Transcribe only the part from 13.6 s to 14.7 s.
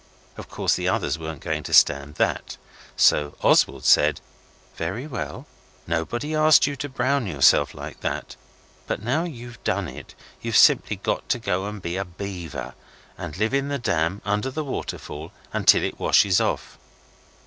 the dam under the